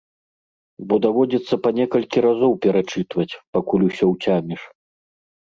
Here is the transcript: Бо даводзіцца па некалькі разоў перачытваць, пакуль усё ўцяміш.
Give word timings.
Бо 0.93 0.97
даводзіцца 1.05 1.59
па 1.65 1.69
некалькі 1.79 2.17
разоў 2.27 2.51
перачытваць, 2.63 3.39
пакуль 3.59 3.87
усё 3.89 4.05
ўцяміш. 4.15 4.61